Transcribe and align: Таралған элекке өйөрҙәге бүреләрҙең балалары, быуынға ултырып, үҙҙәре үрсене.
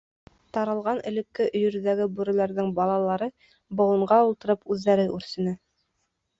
Таралған 0.57 1.01
элекке 1.11 1.45
өйөрҙәге 1.59 2.07
бүреләрҙең 2.21 2.73
балалары, 2.81 3.29
быуынға 3.83 4.21
ултырып, 4.33 4.67
үҙҙәре 4.77 5.09
үрсене. 5.21 5.59